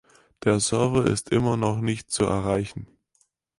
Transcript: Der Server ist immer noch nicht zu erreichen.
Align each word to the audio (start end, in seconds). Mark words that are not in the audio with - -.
Der 0.43 0.59
Server 0.59 1.05
ist 1.05 1.29
immer 1.29 1.57
noch 1.57 1.79
nicht 1.79 2.09
zu 2.09 2.25
erreichen. 2.25 2.87